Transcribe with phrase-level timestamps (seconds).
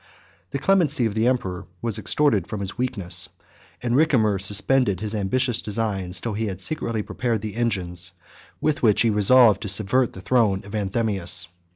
[0.49, 3.29] The clemency of the emperor was extorted from his weakness;
[3.83, 8.11] and Ricimer suspended his ambitious designs till he had secretly prepared the engines
[8.59, 11.49] with which he resolved to subvert the throne of Anthemius.